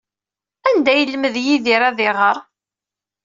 [0.69, 2.37] Anda ay yelmed Yidir ad iɣer?